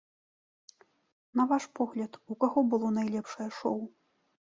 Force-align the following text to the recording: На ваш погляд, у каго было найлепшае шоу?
На 1.41 1.45
ваш 1.51 1.67
погляд, 1.79 2.17
у 2.33 2.39
каго 2.45 2.59
было 2.71 2.87
найлепшае 2.97 3.47
шоу? 3.59 3.77